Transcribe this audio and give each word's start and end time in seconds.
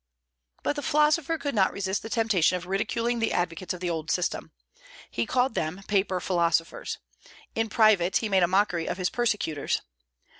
But 0.63 0.75
the 0.75 0.81
philosopher 0.81 1.37
could 1.37 1.53
not 1.53 1.71
resist 1.71 2.01
the 2.01 2.09
temptation 2.09 2.57
of 2.57 2.65
ridiculing 2.65 3.19
the 3.19 3.31
advocates 3.31 3.71
of 3.71 3.81
the 3.81 3.91
old 3.91 4.09
system. 4.09 4.51
He 5.11 5.27
called 5.27 5.53
them 5.53 5.83
"paper 5.87 6.19
philosophers." 6.19 6.97
In 7.53 7.69
private 7.69 8.17
he 8.17 8.27
made 8.27 8.41
a 8.41 8.47
mockery 8.47 8.87
of 8.87 8.97
his 8.97 9.11
persecutors. 9.11 9.83